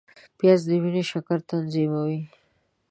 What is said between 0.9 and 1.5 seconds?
شکر